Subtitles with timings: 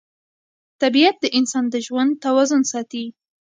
[0.81, 3.05] طبیعت د انسان د ژوند توازن ساتي